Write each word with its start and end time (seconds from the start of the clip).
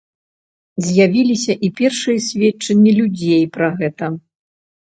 З'явіліся 0.85 1.53
і 1.69 1.69
першыя 1.81 2.23
сведчанні 2.31 2.95
людзей 3.01 3.43
пра 3.59 3.67
гэта. 3.83 4.11